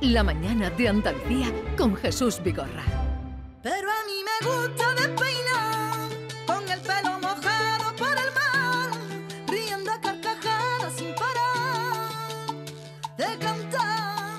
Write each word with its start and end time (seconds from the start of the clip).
La 0.00 0.22
mañana 0.22 0.70
de 0.70 0.88
Andalucía 0.88 1.52
con 1.76 1.96
Jesús 1.96 2.40
Vigorra. 2.44 2.84
Pero 3.64 3.90
a 3.90 4.04
mí 4.06 4.22
me 4.22 4.46
gusta 4.46 4.94
despeinar 4.94 6.08
con 6.46 6.62
el 6.70 6.80
pelo 6.80 7.18
mojado 7.20 7.96
por 7.96 8.10
el 8.10 8.32
mar, 8.32 8.92
riendo 9.48 9.90
a 9.90 10.00
carcajadas 10.00 10.94
sin 10.94 11.08
parar 11.14 12.46
de 13.16 13.44
cantar. 13.44 14.38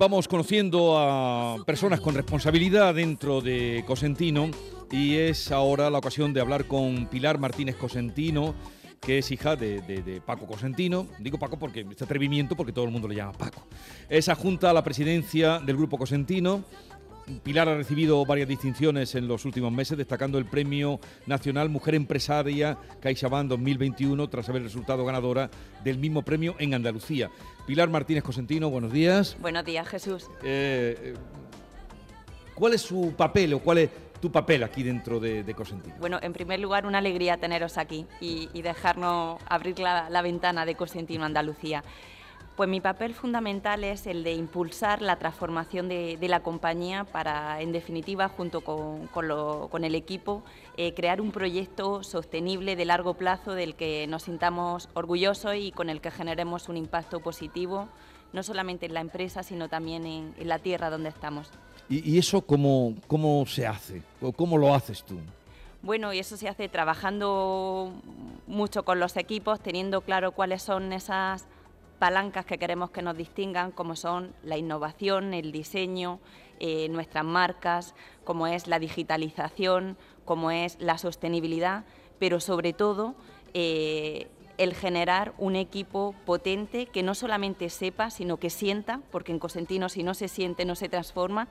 Vamos 0.00 0.26
conociendo 0.26 0.98
a 0.98 1.64
personas 1.64 2.00
con 2.00 2.16
responsabilidad 2.16 2.92
dentro 2.92 3.40
de 3.40 3.84
Cosentino 3.86 4.50
y 4.90 5.14
es 5.14 5.52
ahora 5.52 5.90
la 5.90 5.98
ocasión 5.98 6.32
de 6.32 6.40
hablar 6.40 6.66
con 6.66 7.06
Pilar 7.06 7.38
Martínez 7.38 7.76
Cosentino, 7.76 8.56
que 9.04 9.18
es 9.18 9.30
hija 9.30 9.56
de, 9.56 9.80
de- 9.82 10.02
de 10.02 10.20
Paco 10.20 10.46
Cosentino. 10.46 11.06
Digo 11.18 11.38
Paco 11.38 11.58
porque 11.58 11.86
este 11.90 12.04
atrevimiento 12.04 12.56
porque 12.56 12.72
todo 12.72 12.84
el 12.84 12.90
mundo 12.90 13.06
le 13.08 13.16
llama 13.16 13.32
Paco. 13.32 13.66
Es 14.08 14.28
adjunta 14.28 14.70
a 14.70 14.72
la 14.72 14.82
presidencia 14.84 15.58
del 15.60 15.76
Grupo 15.76 15.98
Cosentino. 15.98 16.64
Pilar 17.42 17.68
ha 17.70 17.74
recibido 17.76 18.22
varias 18.26 18.46
distinciones 18.48 19.14
en 19.14 19.26
los 19.26 19.46
últimos 19.46 19.72
meses, 19.72 19.96
destacando 19.96 20.36
el 20.36 20.44
Premio 20.44 21.00
Nacional 21.26 21.70
Mujer 21.70 21.94
Empresaria 21.94 22.76
CaixaBank 23.00 23.48
2021 23.48 24.28
tras 24.28 24.46
haber 24.50 24.62
resultado 24.62 25.06
ganadora 25.06 25.50
del 25.82 25.96
mismo 25.96 26.20
premio 26.22 26.54
en 26.58 26.74
Andalucía. 26.74 27.30
Pilar 27.66 27.88
Martínez 27.88 28.22
Cosentino, 28.24 28.68
buenos 28.68 28.92
días. 28.92 29.38
Buenos 29.40 29.64
días, 29.64 29.88
Jesús. 29.88 30.24
Eh, 30.42 30.96
eh, 31.00 31.14
¿Cuál 32.54 32.74
es 32.74 32.82
su 32.82 33.14
papel 33.16 33.54
o 33.54 33.58
cuál 33.60 33.78
es 33.78 33.90
tu 34.24 34.32
papel 34.32 34.62
aquí 34.62 34.82
dentro 34.82 35.20
de, 35.20 35.44
de 35.44 35.52
Cosentino? 35.52 35.96
Bueno, 36.00 36.18
en 36.22 36.32
primer 36.32 36.58
lugar, 36.58 36.86
una 36.86 36.96
alegría 36.96 37.36
teneros 37.36 37.76
aquí 37.76 38.06
y, 38.22 38.62
dejarnos 38.62 39.38
abrir 39.46 39.78
la, 39.78 40.22
ventana 40.22 40.64
de 40.64 40.76
Cosentino 40.76 41.26
Andalucía. 41.26 41.84
Pues 42.56 42.66
mi 42.66 42.80
papel 42.80 43.12
fundamental 43.12 43.84
es 43.84 44.06
el 44.06 44.24
de 44.24 44.32
impulsar 44.32 45.02
la 45.02 45.16
transformación 45.16 45.90
de, 45.90 46.16
la 46.22 46.40
compañía 46.40 47.04
para, 47.04 47.60
en 47.60 47.72
definitiva, 47.72 48.30
junto 48.30 48.62
con, 48.62 49.84
el 49.84 49.94
equipo, 49.94 50.42
eh, 50.78 50.94
crear 50.94 51.20
un 51.20 51.30
proyecto 51.30 52.02
sostenible 52.02 52.76
de 52.76 52.84
largo 52.86 53.12
plazo 53.12 53.52
del 53.52 53.74
que 53.74 54.06
nos 54.06 54.22
sintamos 54.22 54.88
orgullosos 54.94 55.54
y 55.56 55.70
con 55.70 55.90
el 55.90 56.00
que 56.00 56.10
generemos 56.10 56.70
un 56.70 56.78
impacto 56.78 57.20
positivo, 57.20 57.90
no 58.32 58.42
solamente 58.42 58.86
en 58.86 58.94
la 58.94 59.00
empresa, 59.00 59.42
sino 59.42 59.68
también 59.68 60.06
en 60.06 60.48
la 60.48 60.60
tierra 60.60 60.88
donde 60.88 61.10
estamos. 61.10 61.50
¿Y, 61.88 62.18
eso 62.18 62.42
cómo, 62.42 62.94
cómo 63.06 63.44
se 63.46 63.66
hace? 63.66 64.02
¿O 64.20 64.32
¿Cómo 64.32 64.56
lo 64.56 64.74
haces 64.74 65.02
tú? 65.04 65.18
Bueno, 65.82 66.12
y 66.14 66.18
eso 66.18 66.36
se 66.36 66.48
hace 66.48 66.68
trabajando 66.68 67.92
mucho 68.46 68.84
con 68.84 69.00
los 69.00 69.16
equipos, 69.16 69.60
teniendo 69.60 70.00
claro 70.00 70.32
cuáles 70.32 70.62
son 70.62 70.92
esas 70.94 71.46
palancas 71.98 72.46
que 72.46 72.58
queremos 72.58 72.90
que 72.90 73.02
nos 73.02 73.16
distingan, 73.16 73.70
como 73.70 73.94
son 73.96 74.34
la 74.42 74.56
innovación, 74.56 75.34
el 75.34 75.52
diseño, 75.52 76.20
eh, 76.58 76.88
nuestras 76.88 77.24
marcas, 77.24 77.94
como 78.24 78.46
es 78.46 78.66
la 78.66 78.78
digitalización, 78.78 79.96
como 80.24 80.50
es 80.50 80.78
la 80.80 80.96
sostenibilidad, 80.98 81.84
pero 82.18 82.40
sobre 82.40 82.72
todo 82.72 83.14
eh, 83.52 84.28
el 84.58 84.74
generar 84.74 85.32
un 85.38 85.56
equipo 85.56 86.14
potente 86.24 86.86
que 86.86 87.02
no 87.02 87.14
solamente 87.14 87.70
sepa, 87.70 88.10
sino 88.10 88.38
que 88.38 88.50
sienta, 88.50 89.00
porque 89.10 89.32
en 89.32 89.38
Cosentino 89.38 89.88
si 89.88 90.02
no 90.02 90.14
se 90.14 90.28
siente 90.28 90.64
no 90.64 90.74
se 90.74 90.88
transforma, 90.88 91.48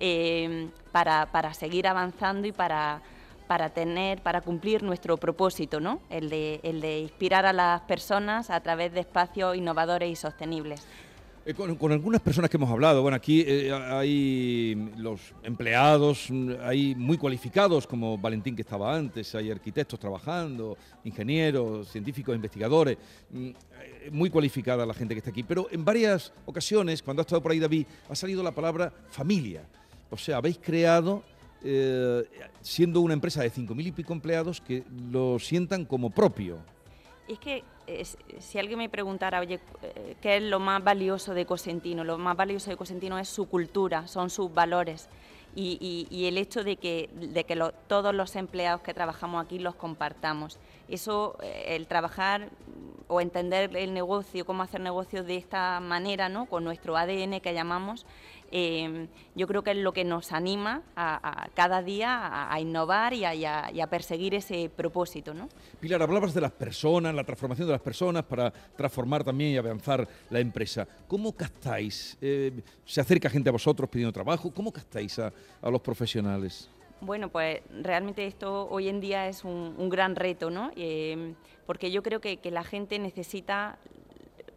eh, 0.00 0.68
para, 0.92 1.26
para 1.32 1.54
seguir 1.54 1.86
avanzando 1.86 2.46
y 2.46 2.52
para, 2.52 3.02
para 3.46 3.70
tener, 3.70 4.22
para 4.22 4.40
cumplir 4.40 4.82
nuestro 4.82 5.16
propósito, 5.16 5.80
¿no? 5.80 6.00
El 6.10 6.28
de, 6.28 6.60
el 6.62 6.80
de 6.80 7.00
inspirar 7.00 7.46
a 7.46 7.52
las 7.52 7.82
personas 7.82 8.50
a 8.50 8.60
través 8.60 8.92
de 8.92 9.00
espacios 9.00 9.56
innovadores 9.56 10.10
y 10.10 10.16
sostenibles. 10.16 10.86
Eh, 11.48 11.54
con, 11.54 11.92
algunas 11.92 12.20
personas 12.20 12.50
que 12.50 12.56
hemos 12.56 12.68
hablado, 12.68 13.02
bueno, 13.02 13.16
aquí 13.16 13.44
eh, 13.46 13.72
hay 13.72 14.90
los 14.96 15.20
empleados, 15.44 16.26
mm, 16.28 16.54
hay 16.60 16.96
muy 16.96 17.16
cualificados, 17.18 17.86
como 17.86 18.18
Valentín 18.18 18.56
que 18.56 18.62
estaba 18.62 18.96
antes, 18.96 19.32
hay 19.36 19.52
arquitectos 19.52 20.00
trabajando, 20.00 20.76
ingenieros, 21.04 21.88
científicos, 21.88 22.34
investigadores, 22.34 22.98
mm, 23.30 23.46
eh, 23.46 24.10
muy 24.10 24.28
cualificada 24.28 24.84
la 24.84 24.92
gente 24.92 25.14
que 25.14 25.20
está 25.20 25.30
aquí, 25.30 25.44
pero 25.44 25.68
en 25.70 25.84
varias 25.84 26.32
ocasiones, 26.46 27.00
cuando 27.00 27.20
ha 27.20 27.22
estado 27.22 27.40
por 27.40 27.52
ahí 27.52 27.60
David, 27.60 27.86
ha 28.10 28.16
salido 28.16 28.42
la 28.42 28.50
palabra 28.50 28.92
familia. 29.10 29.62
O 30.10 30.16
sea, 30.16 30.38
habéis 30.38 30.58
creado, 30.58 31.22
siendo 32.60 33.00
una 33.00 33.14
empresa 33.14 33.42
de 33.42 33.50
5.000 33.50 33.86
y 33.86 33.92
pico 33.92 34.12
empleados, 34.12 34.60
que 34.60 34.84
lo 35.10 35.38
sientan 35.40 35.84
como 35.84 36.10
propio. 36.10 36.58
Es 37.28 37.38
que 37.40 37.64
eh, 37.86 38.04
si- 38.04 38.58
alguien 38.58 38.78
me 38.78 38.88
preguntara, 38.88 39.40
oye, 39.40 39.60
eh, 39.82 40.16
¿qué 40.20 40.36
es 40.36 40.42
lo 40.42 40.60
más 40.60 40.82
valioso 40.82 41.34
de 41.34 41.44
Cosentino? 41.46 42.04
Lo 42.04 42.18
más 42.18 42.36
valioso 42.36 42.70
de 42.70 42.76
Cosentino 42.76 43.18
es 43.18 43.28
su 43.28 43.48
cultura, 43.48 44.06
son 44.06 44.30
sus 44.30 44.52
valores. 44.52 45.08
Y, 45.58 46.26
el 46.26 46.36
hecho 46.36 46.62
de 46.64 46.76
que, 46.76 47.08
de 47.14 47.44
que 47.44 47.56
todos 47.86 48.14
los 48.14 48.36
empleados 48.36 48.82
que 48.82 48.92
trabajamos 48.92 49.42
aquí 49.42 49.58
los 49.58 49.74
compartamos. 49.74 50.58
Eso, 50.86 51.38
eh, 51.42 51.74
el 51.76 51.86
trabajar 51.86 52.50
mm, 52.66 53.04
o 53.08 53.22
entender 53.22 53.74
el 53.74 53.94
negocio, 53.94 54.44
cómo 54.44 54.62
hacer 54.62 54.82
negocios 54.82 55.26
de 55.26 55.36
esta 55.36 55.80
manera, 55.80 56.28
¿no? 56.28 56.44
con 56.44 56.62
nuestro 56.62 56.94
ADN 56.96 57.40
que 57.40 57.54
llamamos, 57.54 58.04
eh, 58.52 59.08
yo 59.34 59.46
creo 59.46 59.62
que 59.62 59.72
es 59.72 59.76
lo 59.76 59.92
que 59.92 60.04
nos 60.04 60.32
anima 60.32 60.82
a, 60.94 61.44
a 61.44 61.48
cada 61.50 61.82
día 61.82 62.16
a, 62.26 62.52
a 62.54 62.60
innovar 62.60 63.12
y 63.14 63.24
a, 63.24 63.34
y 63.34 63.44
a- 63.44 63.70
y 63.72 63.80
a 63.80 63.86
perseguir 63.88 64.34
ese 64.34 64.70
propósito. 64.74 65.34
¿no? 65.34 65.48
Pilar, 65.80 66.02
hablabas 66.02 66.34
de 66.34 66.40
las 66.40 66.52
personas, 66.52 67.14
la 67.14 67.24
transformación 67.24 67.66
de 67.68 67.72
las 67.72 67.82
personas 67.82 68.24
para 68.24 68.50
transformar 68.76 69.24
también 69.24 69.52
y 69.52 69.56
avanzar 69.56 70.06
la 70.30 70.40
empresa. 70.40 70.86
¿Cómo 71.08 71.32
captáis? 71.32 72.16
Eh, 72.20 72.52
¿Se 72.84 73.00
acerca 73.00 73.28
gente 73.30 73.48
a 73.48 73.52
vosotros 73.52 73.88
pidiendo 73.88 74.12
trabajo? 74.12 74.52
¿Cómo 74.52 74.72
captáis 74.72 75.18
a, 75.18 75.32
a 75.62 75.70
los 75.70 75.80
profesionales? 75.80 76.70
Bueno, 77.00 77.28
pues 77.28 77.60
realmente 77.82 78.26
esto 78.26 78.68
hoy 78.70 78.88
en 78.88 79.00
día 79.00 79.28
es 79.28 79.44
un, 79.44 79.74
un 79.76 79.88
gran 79.90 80.16
reto, 80.16 80.48
¿no? 80.48 80.70
Eh, 80.76 81.34
porque 81.66 81.90
yo 81.90 82.02
creo 82.02 82.20
que, 82.20 82.38
que 82.38 82.50
la 82.50 82.64
gente 82.64 82.98
necesita 82.98 83.78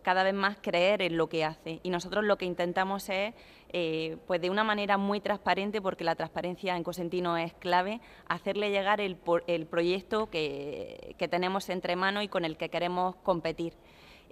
cada 0.01 0.23
vez 0.23 0.33
más 0.33 0.57
creer 0.61 1.01
en 1.01 1.17
lo 1.17 1.27
que 1.29 1.43
hace 1.43 1.79
y 1.83 1.89
nosotros 1.89 2.23
lo 2.23 2.37
que 2.37 2.45
intentamos 2.45 3.09
es, 3.09 3.33
eh, 3.71 4.17
pues 4.27 4.41
de 4.41 4.49
una 4.49 4.63
manera 4.63 4.97
muy 4.97 5.21
transparente, 5.21 5.81
porque 5.81 6.03
la 6.03 6.15
transparencia 6.15 6.75
en 6.75 6.83
Cosentino 6.83 7.37
es 7.37 7.53
clave, 7.53 8.01
hacerle 8.27 8.71
llegar 8.71 9.01
el, 9.01 9.17
el 9.47 9.65
proyecto 9.65 10.29
que, 10.29 11.15
que 11.17 11.27
tenemos 11.27 11.69
entre 11.69 11.95
manos 11.95 12.23
y 12.23 12.27
con 12.27 12.45
el 12.45 12.57
que 12.57 12.69
queremos 12.69 13.15
competir. 13.17 13.73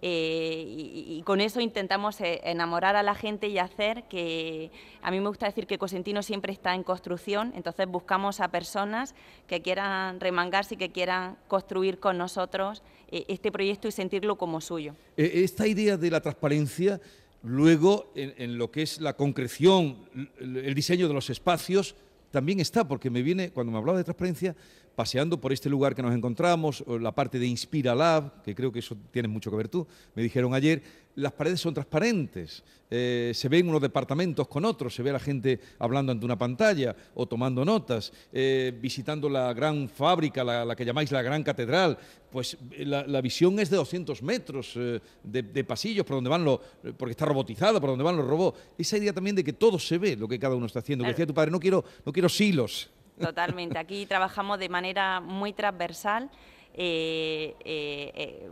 Eh, 0.02 0.64
y, 0.68 1.22
con 1.24 1.42
eso 1.42 1.60
intentamos 1.60 2.22
eh, 2.22 2.40
enamorar 2.44 2.96
a 2.96 3.02
la 3.02 3.16
gente 3.16 3.48
y 3.48 3.58
hacer 3.58 4.04
que, 4.04 4.70
a 5.02 5.10
mí 5.10 5.20
me 5.20 5.28
gusta 5.28 5.48
decir 5.48 5.66
que 5.66 5.80
Cosentino 5.80 6.22
siempre 6.22 6.54
está 6.54 6.76
en 6.76 6.84
construcción, 6.84 7.52
entonces 7.56 7.88
buscamos 7.88 8.40
a 8.40 8.50
personas 8.50 9.16
que 9.48 9.62
quieran 9.62 10.20
remangarse 10.20 10.76
y 10.76 10.78
que 10.78 10.92
quieran 10.92 11.38
construir 11.48 12.00
con 12.00 12.18
nosotros 12.18 12.84
eh, 13.10 13.26
este 13.28 13.52
proyecto 13.52 13.88
y 13.88 13.92
sentirlo 13.92 14.38
como 14.38 14.62
suyo. 14.62 14.94
Eh, 15.18 15.32
esta 15.44 15.66
idea 15.66 15.98
de 15.98 16.12
la 16.12 16.22
transparencia, 16.22 17.02
luego 17.42 18.12
en, 18.14 18.58
lo 18.60 18.70
que 18.70 18.84
es 18.84 19.02
la 19.02 19.14
concreción, 19.16 19.98
l- 20.40 20.68
el 20.68 20.76
diseño 20.76 21.08
de 21.08 21.16
los 21.16 21.30
espacios, 21.32 21.96
también 22.30 22.60
está, 22.60 22.88
porque 22.88 23.10
me 23.10 23.24
viene, 23.24 23.52
cuando 23.52 23.72
me 23.72 23.80
hablaba 23.80 23.98
de 23.98 24.04
transparencia, 24.04 24.56
paseando 24.98 25.40
por 25.40 25.54
este 25.54 25.70
lugar 25.70 25.94
que 25.94 26.02
nos 26.02 26.16
encontramos, 26.16 26.84
la 26.88 27.14
parte 27.14 27.38
de 27.38 27.46
Inspira 27.46 27.94
Lab, 27.94 28.42
que 28.42 28.56
creo 28.56 28.72
que 28.72 28.80
eso 28.80 28.98
tiene 29.12 29.28
mucho 29.28 29.52
que 29.52 29.58
ver 29.58 29.68
tú, 29.68 29.86
me 30.16 30.24
dijeron 30.24 30.56
ayer, 30.56 30.82
las 31.14 31.34
paredes 31.34 31.62
son 31.62 31.76
transparentes, 31.76 32.64
eh, 32.90 33.32
se 33.36 33.48
ven 33.48 33.70
unos 33.70 33.82
departamentos 33.82 34.48
con 34.48 34.66
otros, 34.66 34.96
se 34.96 35.04
ve 35.04 35.12
a 35.12 35.14
la 35.14 35.20
gente 35.20 35.60
hablando 35.78 36.12
ante 36.12 36.26
una 36.26 36.36
pantalla 36.36 36.96
o 37.14 37.28
tomando 37.28 37.64
notas, 37.64 38.12
eh, 38.34 38.76
visitando 38.82 39.30
la 39.30 39.54
gran 39.54 39.88
fábrica, 39.88 40.44
la, 40.44 40.66
la 40.66 40.76
que 40.76 40.86
llamáis 40.86 41.12
la 41.12 41.22
gran 41.22 41.44
catedral, 41.44 41.96
pues 42.32 42.58
eh, 42.72 42.84
la, 42.84 43.06
la 43.06 43.22
visión 43.22 43.60
es 43.60 43.70
de 43.70 43.78
200 43.78 44.24
metros 44.24 44.74
eh, 44.78 45.00
de, 45.24 45.44
de 45.44 45.64
pasillos 45.64 46.08
por 46.08 46.18
donde 46.18 46.32
van 46.32 46.44
los, 46.44 46.60
porque 46.98 47.12
está 47.12 47.26
robotizada, 47.26 47.80
por 47.80 47.92
donde 47.92 48.04
van 48.04 48.18
los 48.18 48.26
robots. 48.26 48.58
Esa 48.80 48.98
idea 48.98 49.14
también 49.14 49.36
de 49.36 49.44
que 49.44 49.54
todo 49.54 49.78
se 49.78 50.00
ve 50.00 50.16
lo 50.16 50.28
que 50.28 50.40
cada 50.40 50.56
uno 50.56 50.66
está 50.66 50.80
haciendo. 50.80 51.04
Que 51.06 51.12
decía 51.12 51.28
tu 51.28 51.36
padre, 51.36 51.52
no 51.52 51.60
quiero, 51.60 51.86
no 52.04 52.12
quiero 52.12 52.30
silos. 52.30 52.90
Totalmente. 53.20 53.80
Aquí 53.80 54.06
trabajamos 54.06 54.60
de 54.60 54.70
manera 54.70 55.20
muy 55.20 55.54
transversal. 55.54 56.30
eh, 56.74 57.56
eh, 57.66 58.12
eh, 58.16 58.50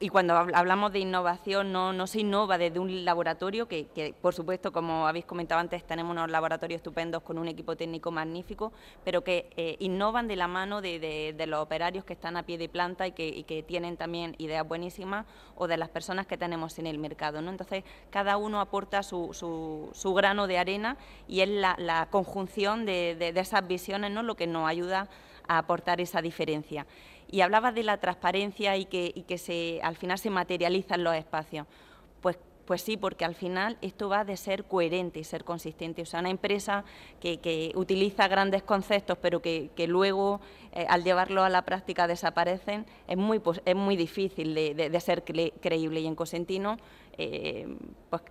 y 0.00 0.08
cuando 0.08 0.34
habl- 0.34 0.52
hablamos 0.54 0.92
de 0.92 0.98
innovación, 0.98 1.72
no, 1.72 2.06
se 2.06 2.20
innova 2.20 2.58
desde 2.58 2.78
un 2.80 3.04
laboratorio, 3.04 3.68
que, 3.68 4.14
por 4.20 4.34
supuesto, 4.34 4.72
como 4.72 5.06
habéis 5.06 5.24
comentado 5.24 5.60
antes, 5.60 5.84
tenemos 5.84 6.12
unos 6.12 6.30
laboratorios 6.30 6.78
estupendos 6.78 7.22
con 7.22 7.38
un 7.38 7.46
equipo 7.48 7.76
técnico 7.76 8.10
magnífico, 8.10 8.72
pero 9.04 9.22
que 9.22 9.50
eh, 9.56 9.76
innovan 9.78 10.26
de 10.26 10.36
la 10.36 10.48
mano 10.48 10.80
de, 10.80 11.34
los 11.46 11.60
operarios 11.60 12.04
que 12.04 12.14
están 12.14 12.36
a 12.36 12.42
pie 12.42 12.58
de 12.58 12.68
planta 12.68 13.06
y 13.06 13.12
que, 13.12 13.64
tienen 13.66 13.96
también 13.96 14.34
ideas 14.38 14.66
buenísimas, 14.66 15.26
o 15.56 15.68
de 15.68 15.76
las 15.76 15.88
personas 15.88 16.26
que 16.26 16.36
tenemos 16.36 16.78
en 16.78 16.86
el 16.86 16.98
mercado. 16.98 17.40
¿no? 17.40 17.50
Entonces, 17.50 17.84
cada 18.10 18.36
uno 18.36 18.60
aporta 18.60 19.02
su, 19.02 19.30
su- 19.32 19.90
su 19.94 20.12
grano 20.14 20.46
de 20.46 20.58
arena 20.58 20.96
y 21.28 21.40
es 21.40 21.48
la, 21.48 21.76
la 21.78 22.06
conjunción 22.10 22.84
de 22.84 23.32
esas 23.36 23.66
visiones 23.66 24.10
¿no? 24.10 24.22
lo 24.22 24.34
que 24.34 24.46
nos 24.46 24.68
ayuda 24.68 25.08
a 25.46 25.58
aportar 25.58 26.00
esa 26.00 26.22
diferencia. 26.22 26.86
Y 27.30 27.40
hablabas 27.40 27.74
de 27.74 27.82
la 27.82 27.98
transparencia 27.98 28.76
y 28.76 28.86
que, 28.86 29.24
que 29.26 29.38
se, 29.38 29.80
al 29.82 29.96
final 29.96 30.18
se 30.18 30.30
materializan 30.30 31.04
los 31.04 31.14
espacios. 31.14 31.66
Pues 32.20 32.38
Pues 32.64 32.80
sí, 32.80 32.96
porque 32.96 33.24
al 33.24 33.34
final 33.34 33.76
esto 33.82 34.08
va 34.08 34.24
de 34.24 34.36
ser 34.36 34.64
coherente 34.64 35.20
y 35.20 35.24
ser 35.24 35.44
consistente. 35.44 36.02
O 36.02 36.06
sea, 36.06 36.20
una 36.20 36.30
empresa 36.30 36.84
que, 37.20 37.72
utiliza 37.74 38.26
grandes 38.28 38.62
conceptos, 38.62 39.18
pero 39.20 39.40
que, 39.40 39.70
luego 39.86 40.40
eh, 40.72 40.86
al 40.88 41.04
llevarlo 41.04 41.42
a 41.42 41.50
la 41.50 41.62
práctica 41.62 42.06
desaparecen, 42.06 42.86
es 43.06 43.16
muy, 43.16 43.40
es 43.64 43.76
muy 43.76 43.96
difícil 43.96 44.54
de, 44.54 45.00
ser 45.00 45.24
creíble. 45.24 46.00
Y 46.00 46.06
en 46.06 46.14
Cosentino, 46.14 46.78
eh, 47.18 47.66
pues 48.08 48.22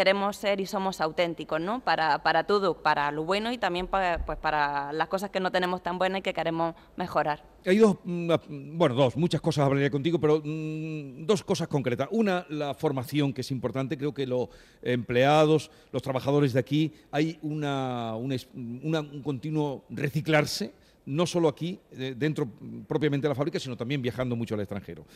queremos 0.00 0.34
ser 0.34 0.62
y 0.62 0.66
somos 0.66 0.98
auténticos, 1.02 1.60
¿no? 1.60 1.80
Para, 1.84 2.22
para 2.22 2.44
todo, 2.44 2.82
para 2.82 3.12
lo 3.12 3.24
bueno 3.24 3.52
y 3.52 3.58
también 3.58 3.86
para, 3.86 4.24
pues 4.24 4.38
para 4.38 4.94
las 4.94 5.08
cosas 5.08 5.28
que 5.28 5.40
no 5.40 5.52
tenemos 5.52 5.82
tan 5.82 5.98
buenas 5.98 6.20
y 6.20 6.22
que 6.22 6.32
queremos 6.32 6.74
mejorar. 6.96 7.44
Hay 7.66 7.76
dos, 7.76 7.98
mm, 8.04 8.78
bueno, 8.78 8.94
dos, 8.94 9.14
muchas 9.18 9.42
cosas 9.42 9.66
hablaría 9.66 9.90
contigo, 9.90 10.18
pero 10.18 10.40
mm, 10.42 11.26
dos 11.26 11.44
cosas 11.44 11.68
concretas. 11.68 12.08
Una, 12.12 12.46
la 12.48 12.72
formación, 12.72 13.34
que 13.34 13.42
es 13.42 13.50
importante. 13.50 13.98
Creo 13.98 14.14
que 14.14 14.26
los 14.26 14.48
empleados, 14.80 15.70
los 15.92 16.00
trabajadores 16.00 16.54
de 16.54 16.60
aquí, 16.60 16.94
hay 17.10 17.38
una, 17.42 18.16
un 18.16 19.22
continuo 19.22 19.84
reciclarse 19.90 20.72
no 21.06 21.26
solo 21.26 21.48
aquí, 21.48 21.78
dentro 22.16 22.48
propiamente 22.86 23.26
de 23.26 23.30
la 23.30 23.34
fábrica, 23.34 23.58
sino 23.58 23.76
también 23.76 24.02
viajando 24.02 24.36
mucho 24.36 24.54
al 24.54 24.60
extranjero. 24.60 25.06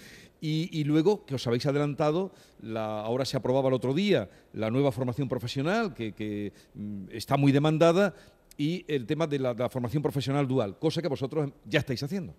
Y, 0.41 0.85
luego, 0.85 1.25
que 1.25 1.35
os 1.35 1.47
habéis 1.47 1.67
adelantado, 1.67 2.33
la, 2.61 3.01
ahora 3.01 3.25
se 3.25 3.37
aprobaba 3.37 3.69
el 3.69 3.75
otro 3.75 3.95
día 3.95 4.29
la 4.53 4.71
nueva 4.71 4.93
formación 4.93 5.29
profesional, 5.29 5.95
que, 5.95 6.53
mm, 6.75 7.05
está 7.13 7.37
muy 7.37 7.53
demandada, 7.53 8.15
y 8.57 8.85
el 8.89 9.07
tema 9.07 9.27
de 9.27 9.39
la, 9.39 9.69
formación 9.69 10.03
profesional 10.03 10.47
dual, 10.47 10.79
cosa 10.79 11.03
que 11.03 11.09
vosotros 11.09 11.51
ya 11.65 11.81
estáis 11.81 12.03
haciendo. 12.03 12.35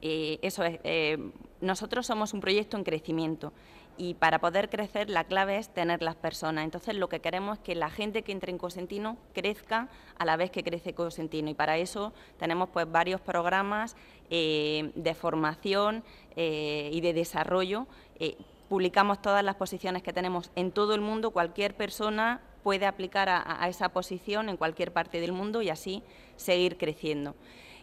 Eh, 0.00 0.38
eso 0.42 0.62
es, 0.62 0.78
eh, 0.84 1.18
nosotros 1.60 2.06
somos 2.06 2.32
un 2.32 2.40
proyecto 2.40 2.76
en 2.76 2.84
crecimiento 2.84 3.52
y 3.98 4.14
para 4.14 4.38
poder 4.38 4.70
crecer 4.70 5.10
la 5.10 5.24
clave 5.24 5.58
es 5.58 5.68
tener 5.68 6.02
las 6.02 6.14
personas. 6.14 6.64
Entonces 6.64 6.94
lo 6.94 7.08
que 7.08 7.20
queremos 7.20 7.58
es 7.58 7.64
que 7.64 7.74
la 7.74 7.90
gente 7.90 8.22
que 8.22 8.32
entre 8.32 8.52
en 8.52 8.58
Cosentino 8.58 9.18
crezca 9.34 9.88
a 10.16 10.24
la 10.24 10.36
vez 10.36 10.50
que 10.50 10.62
crece 10.62 10.94
Cosentino 10.94 11.50
y 11.50 11.54
para 11.54 11.76
eso 11.76 12.12
tenemos 12.38 12.70
pues 12.70 12.90
varios 12.90 13.20
programas 13.20 13.96
eh, 14.30 14.92
de 14.94 15.14
formación 15.14 16.04
eh, 16.36 16.90
y 16.92 17.00
de 17.00 17.12
desarrollo. 17.12 17.88
Eh, 18.20 18.36
publicamos 18.68 19.20
todas 19.20 19.42
las 19.42 19.56
posiciones 19.56 20.02
que 20.02 20.12
tenemos 20.12 20.52
en 20.54 20.70
todo 20.70 20.94
el 20.94 21.00
mundo, 21.00 21.32
cualquier 21.32 21.74
persona 21.74 22.40
puede 22.62 22.86
aplicar 22.86 23.28
a, 23.28 23.66
esa 23.68 23.88
posición 23.88 24.48
en 24.48 24.56
cualquier 24.56 24.92
parte 24.92 25.20
del 25.20 25.32
mundo 25.32 25.62
y 25.62 25.70
así 25.70 26.02
seguir 26.36 26.76
creciendo. 26.76 27.34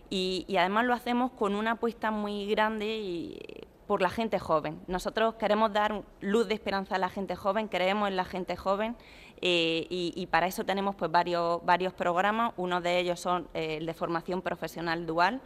Y, 0.09 0.45
y, 0.47 0.57
además 0.57 0.85
lo 0.85 0.93
hacemos 0.93 1.31
con 1.31 1.55
una 1.55 1.71
apuesta 1.71 2.11
muy 2.11 2.45
grande 2.45 2.97
y 2.97 3.39
por 3.87 4.01
la 4.01 4.09
gente 4.09 4.39
joven. 4.39 4.81
Nosotros 4.87 5.35
queremos 5.35 5.71
dar 5.71 6.01
luz 6.21 6.47
de 6.47 6.55
esperanza 6.55 6.95
a 6.95 6.99
la 6.99 7.09
gente 7.09 7.35
joven, 7.35 7.67
creemos 7.67 8.09
en 8.09 8.15
la 8.15 8.25
gente 8.25 8.55
joven 8.55 8.95
eh, 9.41 9.85
y, 9.89 10.27
para 10.27 10.47
eso 10.47 10.65
tenemos 10.65 10.95
pues 10.95 11.11
varios, 11.11 11.63
varios 11.65 11.93
programas. 11.93 12.53
Uno 12.57 12.81
de 12.81 12.99
ellos 12.99 13.19
son 13.19 13.47
eh, 13.53 13.77
el 13.77 13.85
de 13.85 13.93
formación 13.93 14.41
profesional 14.41 15.05
dual, 15.05 15.41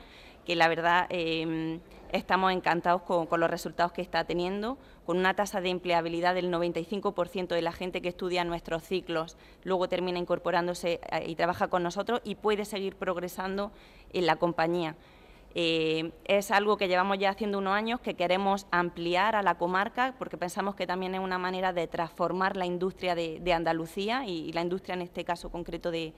que 0.46 0.56
la 0.56 0.68
verdad 0.68 1.06
em, 1.10 1.80
estamos 2.12 2.52
encantados 2.52 3.02
con, 3.02 3.28
los 3.40 3.50
resultados 3.50 3.92
que 3.92 4.02
está 4.02 4.24
teniendo, 4.24 4.78
con 5.06 5.18
una 5.18 5.36
tasa 5.36 5.62
de 5.62 5.70
empleabilidad 5.70 6.34
del 6.34 6.52
95% 6.52 7.48
de 7.50 7.62
la 7.62 7.72
gente 7.72 8.02
que 8.02 8.10
estudia 8.10 8.44
nuestros 8.44 8.84
ciclos, 8.84 9.38
luego 9.64 9.90
termina 9.90 10.18
incorporándose 10.18 11.02
eh, 11.12 11.26
y 11.28 11.36
trabaja 11.36 11.68
con 11.68 11.84
nosotros 11.84 12.22
y 12.24 12.36
puede 12.36 12.66
seguir 12.66 12.96
progresando 12.96 13.72
en 14.14 14.26
la 14.26 14.38
compañía. 14.38 14.96
Eh, 15.56 16.12
es 16.26 16.52
algo 16.52 16.78
que 16.78 16.88
llevamos 16.88 17.18
ya 17.18 17.32
haciendo 17.32 17.58
unos 17.58 17.74
años, 17.74 18.00
que 18.02 18.14
queremos 18.14 18.68
ampliar 18.72 19.36
a 19.36 19.42
la 19.42 19.58
comarca, 19.58 20.16
porque 20.20 20.38
pensamos 20.38 20.76
que 20.76 20.86
también 20.86 21.16
es 21.16 21.22
una 21.22 21.38
manera 21.38 21.74
de 21.74 21.88
transformar 21.88 22.56
la 22.56 22.66
industria 22.66 23.16
de, 23.16 23.54
Andalucía 23.54 24.26
y, 24.26 24.52
la 24.54 24.62
industria 24.62 24.94
en 24.94 25.02
este 25.02 25.26
caso 25.26 25.50
concreto 25.52 25.92
de, 25.92 26.14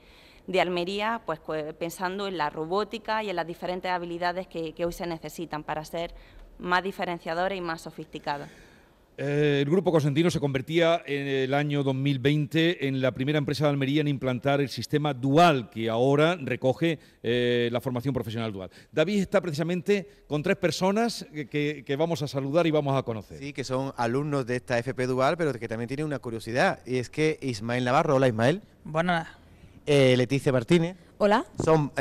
Almería, 0.60 1.22
pues, 1.24 1.40
pues, 1.40 1.72
pensando 1.74 2.26
en 2.26 2.36
la 2.36 2.50
robótica 2.50 3.22
y 3.22 3.30
en 3.30 3.36
las 3.36 3.46
diferentes 3.46 3.90
habilidades 3.90 4.46
que, 4.48 4.74
que 4.74 4.84
hoy 4.84 4.92
se 4.92 5.06
necesitan 5.06 5.64
para 5.64 5.84
ser 5.84 6.14
más 6.58 6.82
diferenciadores 6.82 7.56
y 7.56 7.60
más 7.60 7.80
sofisticados. 7.80 8.48
Eh, 9.18 9.60
el 9.62 9.70
Grupo 9.70 9.92
Cosentino 9.92 10.30
se 10.30 10.40
convertía 10.40 11.02
en 11.04 11.26
el 11.26 11.54
año 11.54 11.82
2020 11.82 12.88
en 12.88 13.02
la 13.02 13.12
primera 13.12 13.38
empresa 13.38 13.64
de 13.64 13.70
Almería 13.70 14.00
en 14.00 14.08
implantar 14.08 14.60
el 14.60 14.70
sistema 14.70 15.12
dual, 15.12 15.68
que 15.70 15.90
ahora 15.90 16.36
recoge 16.40 16.98
eh, 17.22 17.68
la 17.70 17.80
formación 17.80 18.14
profesional 18.14 18.52
dual. 18.52 18.70
David 18.90 19.20
está 19.20 19.40
precisamente 19.40 20.08
con 20.26 20.42
tres 20.42 20.56
personas 20.56 21.26
que, 21.50 21.96
vamos 21.98 22.22
a 22.22 22.28
saludar 22.28 22.66
y 22.66 22.70
vamos 22.70 22.98
a 22.98 23.02
conocer. 23.02 23.38
Sí, 23.38 23.52
que 23.52 23.64
son 23.64 23.92
alumnos 23.96 24.46
de 24.46 24.56
esta 24.56 24.78
FP 24.78 25.06
dual, 25.06 25.36
pero 25.36 25.52
que 25.52 25.68
también 25.68 25.88
tienen 25.88 26.06
una 26.06 26.18
curiosidad, 26.18 26.80
y 26.86 26.96
es 26.96 27.10
que 27.10 27.38
Ismael 27.42 27.84
Navarro, 27.84 28.16
hola 28.16 28.28
Ismael. 28.28 28.62
Buenas. 28.84 29.28
Eh, 29.84 30.14
Leticia 30.16 30.52
Martínez. 30.52 30.96
Hola. 31.18 31.44
Son 31.62 31.92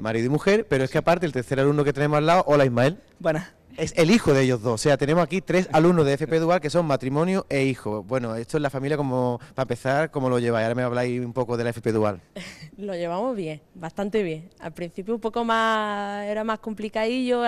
marido 0.00 0.26
y 0.26 0.28
mujer, 0.28 0.66
pero 0.68 0.84
es 0.84 0.90
que 0.90 0.98
aparte 0.98 1.26
el 1.26 1.32
tercer 1.32 1.60
alumno 1.60 1.84
que 1.84 1.92
tenemos 1.92 2.18
al 2.18 2.26
lado, 2.26 2.44
hola 2.46 2.66
Ismael. 2.66 2.98
Buenas 3.18 3.55
es 3.76 3.92
el 3.96 4.10
hijo 4.10 4.32
de 4.32 4.42
ellos 4.42 4.62
dos. 4.62 4.74
O 4.74 4.78
sea, 4.78 4.96
tenemos 4.96 5.22
aquí 5.22 5.40
tres 5.40 5.68
alumnos 5.72 6.06
de 6.06 6.14
FP 6.14 6.38
Dual 6.38 6.60
que 6.60 6.70
son 6.70 6.86
matrimonio 6.86 7.46
e 7.48 7.64
hijo. 7.64 8.02
Bueno, 8.02 8.34
esto 8.36 8.56
es 8.56 8.62
la 8.62 8.70
familia 8.70 8.96
como, 8.96 9.40
para 9.54 9.64
empezar, 9.64 10.10
¿cómo 10.10 10.28
lo 10.28 10.38
lleváis? 10.38 10.64
Ahora 10.64 10.74
me 10.74 10.82
habláis 10.82 11.24
un 11.24 11.32
poco 11.32 11.56
de 11.56 11.64
la 11.64 11.70
FP 11.70 11.92
Dual. 11.92 12.20
lo 12.76 12.94
llevamos 12.94 13.36
bien, 13.36 13.60
bastante 13.74 14.22
bien. 14.22 14.50
Al 14.60 14.72
principio 14.72 15.14
un 15.14 15.20
poco 15.20 15.44
más, 15.44 16.24
era 16.26 16.44
más 16.44 16.58
complicadillo 16.58 17.42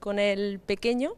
con 0.00 0.18
el 0.18 0.60
pequeño, 0.60 1.14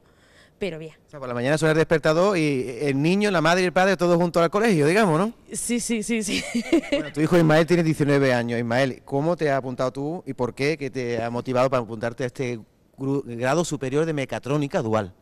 pero 0.58 0.78
bien. 0.78 0.92
O 1.06 1.10
sea, 1.10 1.18
por 1.18 1.28
la 1.28 1.34
mañana 1.34 1.56
suena 1.56 1.72
el 1.72 1.78
despertador 1.78 2.36
y 2.36 2.78
el 2.82 3.00
niño, 3.00 3.30
la 3.30 3.40
madre 3.40 3.62
y 3.62 3.64
el 3.64 3.72
padre 3.72 3.96
todos 3.96 4.16
juntos 4.18 4.42
al 4.42 4.50
colegio, 4.50 4.86
digamos, 4.86 5.18
¿no? 5.18 5.32
Sí, 5.52 5.80
sí, 5.80 6.02
sí, 6.02 6.22
sí. 6.22 6.44
Bueno, 6.92 7.12
tu 7.12 7.20
hijo 7.22 7.36
Ismael 7.36 7.66
tiene 7.66 7.82
19 7.82 8.34
años. 8.34 8.58
Ismael, 8.58 9.00
¿cómo 9.04 9.36
te 9.36 9.50
has 9.50 9.56
apuntado 9.56 9.90
tú 9.90 10.22
y 10.26 10.34
por 10.34 10.54
qué? 10.54 10.76
¿Qué 10.76 10.90
te 10.90 11.22
ha 11.22 11.30
motivado 11.30 11.70
para 11.70 11.82
apuntarte 11.82 12.24
a 12.24 12.26
este 12.26 12.60
grado 13.24 13.64
superior 13.64 14.06
de 14.06 14.12
mecatrónica 14.12 14.82
dual. 14.82 15.14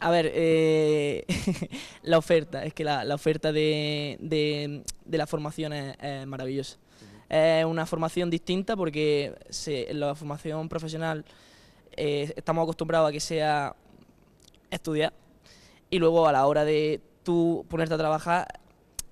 A 0.00 0.10
ver, 0.10 0.30
eh, 0.32 1.24
la 2.02 2.18
oferta, 2.18 2.64
es 2.64 2.72
que 2.72 2.84
la, 2.84 3.02
oferta 3.14 3.52
de, 3.52 4.84
la 5.10 5.26
formación 5.26 5.72
es, 5.72 6.26
maravillosa. 6.26 6.78
Es 7.28 7.64
una 7.64 7.84
formación 7.84 8.30
distinta 8.30 8.76
porque 8.76 9.34
en 9.66 10.00
la 10.00 10.14
formación 10.14 10.68
profesional 10.68 11.24
eh, 11.96 12.32
estamos 12.36 12.62
acostumbrados 12.62 13.08
a 13.08 13.12
que 13.12 13.20
sea 13.20 13.74
estudiar 14.70 15.12
y 15.90 15.98
luego 15.98 16.28
a 16.28 16.32
la 16.32 16.46
hora 16.46 16.64
de 16.64 17.00
tú 17.22 17.66
ponerte 17.68 17.94
a 17.94 17.98
trabajar 17.98 18.57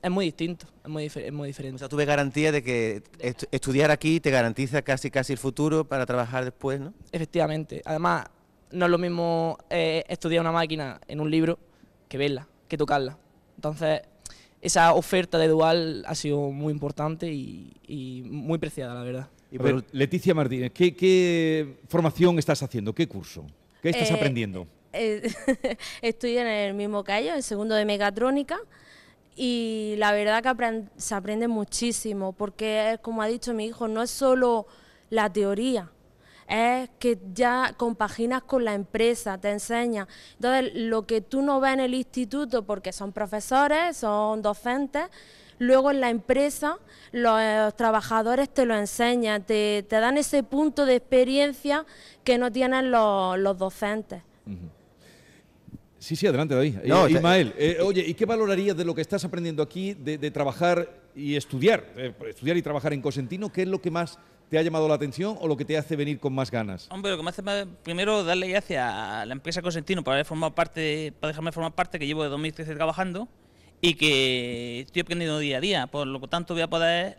es 0.06 0.12
muy 0.12 0.26
distinto, 0.26 0.66
es 0.84 0.88
muy, 0.88 1.10
muy 1.32 1.48
diferente. 1.48 1.74
O 1.74 1.78
sea, 1.80 1.88
tuve 1.88 2.04
garantía 2.04 2.52
de 2.52 2.62
que 2.62 3.02
estudiar 3.50 3.90
aquí 3.90 4.20
te 4.20 4.30
garantiza 4.30 4.82
casi 4.82 5.10
casi 5.10 5.32
el 5.32 5.38
futuro 5.38 5.84
para 5.84 6.06
trabajar 6.06 6.44
después, 6.44 6.78
¿no? 6.78 6.94
Efectivamente. 7.10 7.82
Además, 7.84 8.26
no 8.70 8.84
es 8.84 8.90
lo 8.90 8.98
mismo 8.98 9.58
eh, 9.68 10.04
estudiar 10.08 10.42
una 10.42 10.52
máquina 10.52 11.00
en 11.08 11.18
un 11.18 11.28
libro 11.28 11.58
que 12.08 12.18
verla, 12.18 12.46
que 12.68 12.76
tocarla. 12.76 13.18
Entonces, 13.56 14.02
esa 14.60 14.94
oferta 14.94 15.38
de 15.38 15.48
dual 15.48 16.04
ha 16.06 16.14
sido 16.14 16.52
muy 16.52 16.72
importante 16.72 17.32
y, 17.32 18.22
muy 18.26 18.58
preciada, 18.58 18.94
la 18.94 19.02
verdad. 19.02 19.28
Y 19.50 19.58
Leticia 19.90 20.34
Martínez, 20.34 20.70
¿qué, 20.72 21.78
formación 21.88 22.38
estás 22.38 22.62
haciendo? 22.62 22.94
¿Qué 22.94 23.08
curso? 23.08 23.44
¿Qué 23.82 23.88
estás 23.88 24.08
eh, 24.12 24.14
aprendiendo? 24.14 24.68
Eh, 24.92 25.28
estoy 26.00 26.38
en 26.38 26.46
el 26.46 26.74
mismo 26.74 27.02
callo, 27.02 27.34
el 27.34 27.42
segundo 27.42 27.74
de 27.74 27.84
mecatrónica 27.84 28.60
y 29.36 29.94
la 29.98 30.12
verdad 30.12 30.42
que 30.42 30.84
se 30.96 31.14
aprende 31.14 31.46
muchísimo, 31.46 32.32
porque 32.32 32.98
como 33.02 33.20
ha 33.20 33.26
dicho 33.26 33.52
mi 33.52 33.66
hijo, 33.66 33.86
no 33.86 34.02
es 34.02 34.10
solo 34.10 34.66
la 35.10 35.30
teoría, 35.30 35.90
es 36.48 36.88
que 36.98 37.18
ya 37.34 37.74
compaginas 37.76 38.42
con 38.42 38.64
la 38.64 38.74
empresa, 38.74 39.38
te 39.38 39.50
enseña. 39.50 40.08
Entonces, 40.34 40.72
lo 40.74 41.06
que 41.06 41.20
tú 41.20 41.42
no 41.42 41.60
ves 41.60 41.74
en 41.74 41.80
el 41.80 41.94
instituto, 41.94 42.64
porque 42.64 42.92
son 42.92 43.12
profesores, 43.12 43.98
son 43.98 44.40
docentes, 44.42 45.04
luego 45.58 45.90
en 45.90 46.00
la 46.00 46.10
empresa 46.10 46.78
los 47.12 47.38
eh, 47.40 47.70
trabajadores 47.76 48.48
te 48.48 48.64
lo 48.64 48.74
enseñan, 48.74 49.42
te, 49.42 49.84
dan 49.88 50.18
ese 50.18 50.42
punto 50.42 50.86
de 50.86 50.96
experiencia 50.96 51.84
que 52.24 52.38
no 52.38 52.50
tienen 52.50 52.90
los, 52.90 53.58
docentes. 53.58 54.22
Sí, 56.06 56.14
sí, 56.14 56.24
adelante, 56.28 56.54
David. 56.54 56.76
No, 56.84 57.08
Ismael, 57.08 57.52
eh, 57.58 57.78
oye, 57.82 58.00
¿y 58.06 58.14
qué 58.14 58.26
valorarías 58.26 58.76
de 58.76 58.84
lo 58.84 58.94
que 58.94 59.00
estás 59.00 59.24
aprendiendo 59.24 59.60
aquí, 59.60 59.92
de, 59.94 60.30
trabajar 60.30 60.88
y 61.16 61.34
estudiar, 61.34 61.84
eh, 61.96 62.14
estudiar 62.28 62.56
y 62.56 62.62
trabajar 62.62 62.92
en 62.92 63.02
Cosentino? 63.02 63.50
¿Qué 63.50 63.62
es 63.62 63.68
lo 63.68 63.82
que 63.82 63.90
más 63.90 64.16
te 64.48 64.56
ha 64.56 64.62
llamado 64.62 64.86
la 64.86 64.94
atención 64.94 65.36
o 65.40 65.48
lo 65.48 65.56
que 65.56 65.64
te 65.64 65.76
hace 65.76 65.96
venir 65.96 66.20
con 66.20 66.32
más 66.32 66.52
ganas? 66.52 66.86
Hombre, 66.92 67.10
lo 67.10 67.16
que 67.16 67.24
me 67.24 67.30
hace 67.30 67.42
primero 67.82 68.22
darle 68.22 68.46
gracias 68.46 68.88
a 68.88 69.26
la 69.26 69.32
empresa 69.32 69.62
Cosentino 69.62 70.04
por 70.04 70.12
haber 70.12 70.24
formado 70.24 70.54
parte, 70.54 71.12
para 71.18 71.32
dejarme 71.32 71.50
formar 71.50 71.74
parte, 71.74 71.98
que 71.98 72.06
llevo 72.06 72.22
de 72.22 72.28
2013 72.28 72.76
trabajando 72.76 73.26
y 73.80 73.94
que 73.94 74.82
estoy 74.82 75.02
aprendiendo 75.02 75.40
día 75.40 75.56
a 75.56 75.60
día. 75.60 75.86
Por 75.88 76.06
lo 76.06 76.20
tanto, 76.28 76.54
voy 76.54 76.62
a 76.62 76.70
poder 76.70 77.18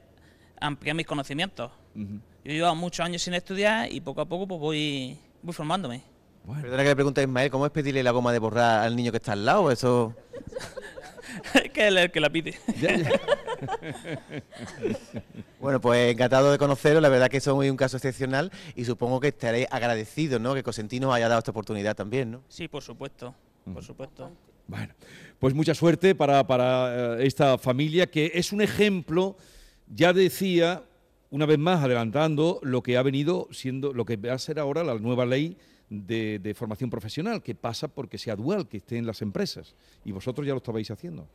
ampliar 0.61 0.95
mis 0.95 1.05
conocimientos. 1.05 1.73
Yo 1.93 2.53
llevo 2.53 2.73
muchos 2.73 3.05
años 3.05 3.21
sin 3.21 3.33
estudiar 3.33 3.91
y 3.91 3.99
poco 3.99 4.21
a 4.21 4.25
poco 4.25 4.47
pues 4.47 4.61
voy, 4.61 5.19
voy 5.41 5.53
formándome. 5.53 6.03
Perdona 6.47 6.83
que 6.83 6.89
le 6.89 6.95
pregunte 6.95 7.21
a 7.21 7.23
Ismael, 7.23 7.51
¿cómo 7.51 7.65
es 7.65 7.71
pedirle 7.71 8.03
la 8.03 8.11
goma 8.11 8.31
de 8.31 8.39
borrar 8.39 8.85
al 8.85 8.95
niño 8.95 9.11
que 9.11 9.17
está 9.17 9.33
al 9.33 9.43
lado? 9.43 9.69
Eso... 9.69 10.15
que 11.73 11.87
el 11.87 12.11
que 12.11 12.19
la 12.19 12.29
pide. 12.29 12.55
Bueno, 15.59 15.81
pues 15.81 16.11
encantado 16.13 16.51
de 16.51 16.59
conoceros, 16.59 17.01
la 17.01 17.09
verdad 17.09 17.29
que 17.29 17.41
son 17.41 17.57
un 17.57 17.75
caso 17.75 17.97
excepcional 17.97 18.51
y 18.75 18.85
supongo 18.85 19.19
que 19.19 19.29
estaréis 19.29 19.67
agradecidos, 19.71 20.39
¿no? 20.39 20.53
Que 20.53 20.61
Cosentino 20.61 21.11
haya 21.11 21.27
dado 21.27 21.39
esta 21.39 21.49
oportunidad 21.49 21.95
también, 21.95 22.29
¿no? 22.29 22.43
Sí, 22.47 22.67
por 22.67 22.83
supuesto, 22.83 23.33
por 23.73 23.83
supuesto. 23.83 24.31
Bueno, 24.67 24.93
pues 25.39 25.55
mucha 25.55 25.73
suerte 25.73 26.13
para, 26.13 26.45
para, 26.45 27.17
eh, 27.17 27.25
esta 27.25 27.57
familia 27.57 28.05
que 28.05 28.31
es 28.35 28.53
un 28.53 28.61
ejemplo, 28.61 29.35
ya 29.87 30.13
decía, 30.13 30.83
una 31.31 31.47
vez 31.47 31.57
más 31.57 31.83
adelantando 31.83 32.59
lo 32.61 32.83
que 32.83 32.95
ha 32.95 33.01
venido 33.01 33.47
siendo, 33.51 33.91
lo 33.93 34.05
que 34.05 34.15
va 34.17 34.33
a 34.33 34.39
ser 34.39 34.59
ahora 34.59 34.83
la 34.83 34.93
nueva 34.99 35.25
ley 35.25 35.57
de, 35.89 36.39
de 36.39 36.53
formación 36.53 36.89
profesional, 36.89 37.41
que 37.41 37.55
pasa 37.55 37.87
porque 37.87 38.17
sea 38.17 38.35
dual, 38.35 38.67
que 38.67 38.77
esté 38.77 38.97
en 38.97 39.05
las 39.05 39.21
empresas. 39.21 39.75
Y 40.03 40.11
vosotros 40.11 40.45
ya 40.45 40.53
lo 40.53 40.57
estabais 40.57 40.89
haciendo. 40.91 41.27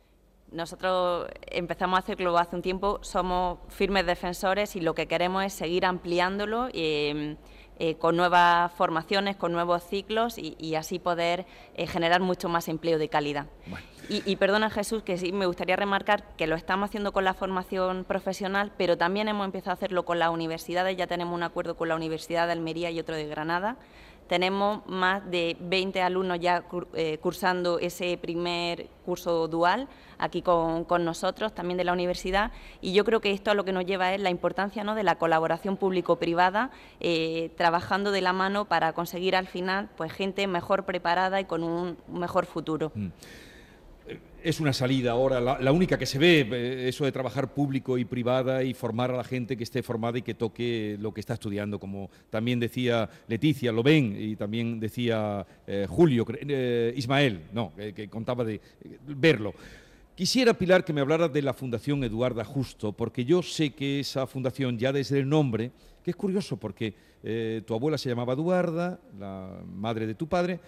Nosotros 0.51 1.27
empezamos 1.47 1.97
a 1.97 1.99
hacerlo 2.03 2.37
hace 2.37 2.55
un 2.55 2.61
tiempo, 2.61 2.99
somos 3.01 3.57
firmes 3.69 4.05
defensores 4.05 4.75
y 4.75 4.81
lo 4.81 4.93
que 4.93 5.07
queremos 5.07 5.43
es 5.43 5.53
seguir 5.53 5.83
ampliándolo 5.83 6.69
eh, 6.73 7.37
eh, 7.79 7.95
con 7.95 8.15
nuevas 8.15 8.71
formaciones, 8.73 9.35
con 9.35 9.51
nuevos 9.51 9.83
ciclos 9.83 10.37
y, 10.37 10.55
y 10.59 10.75
así 10.75 10.99
poder 10.99 11.47
eh, 11.73 11.87
generar 11.87 12.21
mucho 12.21 12.49
más 12.49 12.67
empleo 12.67 12.99
de 12.99 13.09
calidad. 13.09 13.47
Bueno. 13.65 13.83
Y, 14.09 14.21
y, 14.29 14.35
perdona 14.35 14.69
Jesús, 14.69 15.01
que 15.01 15.17
sí 15.17 15.31
me 15.31 15.47
gustaría 15.47 15.75
remarcar 15.75 16.35
que 16.35 16.45
lo 16.45 16.55
estamos 16.55 16.89
haciendo 16.89 17.13
con 17.13 17.23
la 17.23 17.33
formación 17.33 18.03
profesional, 18.03 18.71
pero 18.77 18.95
también 18.95 19.29
hemos 19.29 19.45
empezado 19.45 19.71
a 19.71 19.73
hacerlo 19.73 20.05
con 20.05 20.19
las 20.19 20.29
universidades, 20.29 20.95
ya 20.97 21.07
tenemos 21.07 21.33
un 21.33 21.41
acuerdo 21.41 21.75
con 21.75 21.87
la 21.87 21.95
Universidad 21.95 22.45
de 22.45 22.51
Almería 22.51 22.91
y 22.91 22.99
otro 22.99 23.15
de 23.15 23.25
Granada. 23.25 23.77
Tenemos 24.27 24.85
más 24.87 25.29
de 25.29 25.57
20 25.59 26.01
alumnos 26.01 26.39
ya 26.39 26.63
eh, 26.93 27.17
cursando 27.19 27.79
ese 27.79 28.17
primer 28.17 28.87
curso 29.05 29.47
dual 29.47 29.87
aquí 30.17 30.41
con, 30.41 30.85
nosotros, 31.03 31.53
también 31.53 31.77
de 31.77 31.83
la 31.83 31.93
universidad, 31.93 32.51
y 32.79 32.93
yo 32.93 33.03
creo 33.03 33.19
que 33.19 33.31
esto 33.31 33.51
a 33.51 33.53
lo 33.53 33.65
que 33.65 33.73
nos 33.73 33.85
lleva 33.85 34.13
es 34.13 34.21
la 34.21 34.29
importancia 34.29 34.83
¿no? 34.83 34.95
de 34.95 35.03
la 35.03 35.15
colaboración 35.15 35.75
público-privada, 35.75 36.71
eh, 36.99 37.51
trabajando 37.57 38.11
de 38.11 38.21
la 38.21 38.31
mano 38.31 38.65
para 38.65 38.93
conseguir 38.93 39.35
al 39.35 39.47
final 39.47 39.89
pues 39.97 40.13
gente 40.13 40.47
mejor 40.47 40.85
preparada 40.85 41.41
y 41.41 41.45
con 41.45 41.63
un 41.63 41.97
mejor 42.07 42.45
futuro. 42.45 42.91
Mm 42.95 43.09
es 44.43 44.59
una 44.59 44.73
salida 44.73 45.11
ahora, 45.11 45.39
la, 45.39 45.71
única 45.71 45.97
que 45.97 46.05
se 46.05 46.19
ve, 46.19 46.47
eh, 46.51 46.89
eso 46.89 47.05
de 47.05 47.11
trabajar 47.11 47.53
público 47.53 47.97
y 47.97 48.05
privada 48.05 48.63
y 48.63 48.73
formar 48.73 49.11
a 49.11 49.17
la 49.17 49.23
gente 49.23 49.55
que 49.55 49.63
esté 49.63 49.81
formada 49.81 50.17
y 50.17 50.21
que 50.21 50.33
toque 50.33 50.97
lo 50.99 51.13
que 51.13 51.21
está 51.21 51.35
estudiando, 51.35 51.79
como 51.79 52.09
también 52.29 52.59
decía 52.59 53.09
Leticia, 53.27 53.71
lo 53.71 53.81
ven, 53.81 54.15
y 54.19 54.35
también 54.35 54.79
decía 54.79 55.45
eh, 55.65 55.87
Julio, 55.89 56.25
eh, 56.29 56.93
Ismael, 56.95 57.43
no, 57.53 57.71
que 57.75 58.09
contaba 58.09 58.43
de 58.43 58.59
verlo. 59.07 59.53
Quisiera, 60.15 60.53
Pilar, 60.53 60.85
que 60.85 60.93
me 60.93 61.01
hablara 61.01 61.27
de 61.27 61.41
la 61.41 61.53
Fundación 61.53 62.03
Eduarda 62.03 62.43
Justo, 62.43 62.91
porque 62.91 63.25
yo 63.25 63.41
sé 63.41 63.71
que 63.71 64.01
esa 64.01 64.27
fundación, 64.27 64.77
ya 64.77 64.91
desde 64.91 65.19
el 65.19 65.27
nombre, 65.27 65.71
que 66.03 66.11
es 66.11 66.17
curioso 66.17 66.57
porque 66.57 66.93
tu 67.65 67.73
abuela 67.73 67.97
se 67.97 68.09
llamaba 68.09 68.33
Eduarda, 68.33 68.99
la 69.17 69.61
madre 69.65 70.05
de 70.05 70.13
tu 70.13 70.27
padre, 70.27 70.59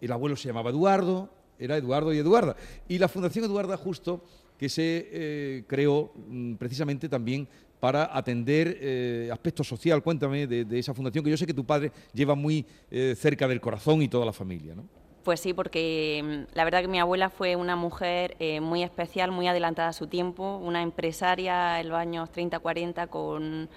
el 0.00 0.12
abuelo 0.12 0.36
se 0.36 0.48
llamaba 0.48 0.70
Eduardo, 0.70 1.30
era 1.62 1.76
Eduardo 1.76 2.12
y 2.12 2.18
Eduarda. 2.18 2.56
Y 2.88 2.98
la 2.98 3.08
Fundación 3.08 3.44
Eduarda 3.44 3.76
Justo, 3.76 4.22
que 4.58 4.68
se 4.68 5.08
eh, 5.10 5.64
creó 5.66 6.12
mm, 6.14 6.54
precisamente 6.54 7.08
también 7.08 7.48
para 7.82 8.16
atender 8.16 8.78
eh, 8.80 9.28
aspecto 9.32 9.64
social. 9.64 10.04
Cuéntame 10.04 10.46
de, 10.46 10.78
esa 10.78 10.94
fundación 10.94 11.24
que 11.24 11.30
yo 11.32 11.36
sé 11.36 11.44
que 11.44 11.52
tu 11.52 11.64
padre 11.64 11.90
lleva 12.12 12.36
muy 12.36 12.64
eh, 12.88 13.16
cerca 13.18 13.48
del 13.48 13.60
corazón 13.60 14.00
y 14.02 14.06
toda 14.06 14.24
la 14.24 14.32
familia, 14.32 14.76
¿no? 14.76 14.84
Pues 15.24 15.40
sí, 15.40 15.52
porque 15.52 16.22
mm, 16.22 16.54
la 16.54 16.62
verdad 16.62 16.82
que 16.82 16.86
mi 16.86 17.00
abuela 17.00 17.28
fue 17.28 17.56
una 17.56 17.74
mujer 17.74 18.36
eh, 18.38 18.60
muy 18.60 18.84
especial, 18.84 19.32
muy 19.32 19.48
adelantada 19.48 19.88
a 19.88 19.92
su 19.92 20.06
tiempo, 20.06 20.58
una 20.58 20.80
empresaria 20.80 21.80
en 21.80 21.88
los 21.88 21.98
años 21.98 22.30
30-40 22.30 23.08
con, 23.08 23.68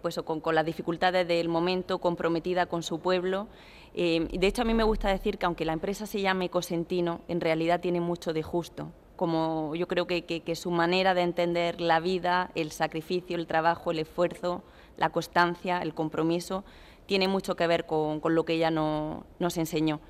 pues, 0.00 0.18
con, 0.24 0.40
con, 0.40 0.54
las 0.54 0.64
dificultades 0.64 1.28
del 1.28 1.50
momento, 1.50 1.98
comprometida 1.98 2.64
con 2.64 2.82
su 2.82 2.98
pueblo. 3.00 3.48
Eh, 3.94 4.26
de 4.32 4.46
hecho, 4.46 4.62
a 4.62 4.64
mí 4.64 4.74
me 4.74 4.82
gusta 4.82 5.08
decir 5.08 5.38
que 5.38 5.46
aunque 5.46 5.64
la 5.64 5.72
empresa 5.72 6.06
se 6.06 6.20
llame 6.20 6.50
Cosentino, 6.50 7.20
en 7.28 7.40
realidad 7.40 7.80
tiene 7.80 8.00
mucho 8.00 8.32
de 8.32 8.42
justo. 8.42 8.90
Como 9.16 9.76
yo 9.76 9.86
creo 9.86 10.08
que, 10.08 10.56
su 10.56 10.72
manera 10.72 11.14
de 11.14 11.22
entender 11.22 11.80
la 11.80 12.00
vida, 12.00 12.50
el 12.56 12.72
sacrificio, 12.72 13.36
el 13.36 13.46
trabajo, 13.46 13.92
el 13.92 14.00
esfuerzo, 14.00 14.64
la 14.96 15.10
constancia, 15.10 15.78
el 15.78 15.94
compromiso, 15.94 16.64
tiene 17.06 17.28
mucho 17.28 17.54
que 17.54 17.66
ver 17.68 17.86
con, 17.86 18.20
lo 18.24 18.44
que 18.44 18.54
ella 18.54 18.72
no, 18.72 19.24
nos 19.38 19.56
enseñó. 19.56 20.00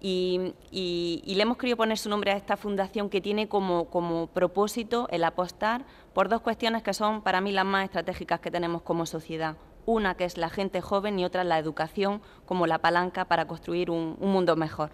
Y, 0.00 0.54
le 0.70 1.42
hemos 1.42 1.56
querido 1.56 1.76
poner 1.76 1.98
su 1.98 2.08
nombre 2.08 2.30
a 2.30 2.36
esta 2.36 2.56
fundación 2.56 3.10
que 3.10 3.20
tiene 3.20 3.48
como, 3.48 3.86
como, 3.86 4.28
propósito 4.28 5.08
el 5.10 5.24
apostar 5.24 5.84
por 6.12 6.28
dos 6.28 6.40
cuestiones 6.42 6.84
que 6.84 6.94
son 6.94 7.22
para 7.22 7.40
mí 7.40 7.50
las 7.50 7.64
más 7.64 7.84
estratégicas 7.84 8.38
que 8.38 8.52
tenemos 8.52 8.82
como 8.82 9.06
sociedad. 9.06 9.56
Una 9.86 10.14
que 10.14 10.24
es 10.24 10.36
la 10.38 10.50
gente 10.50 10.80
joven 10.80 11.18
y 11.18 11.24
otra 11.24 11.44
la 11.44 11.58
educación 11.58 12.22
como 12.46 12.66
la 12.66 12.78
palanca 12.78 13.26
para 13.26 13.46
construir 13.46 13.90
un, 13.90 14.16
un 14.20 14.32
mundo 14.32 14.56
mejor. 14.56 14.90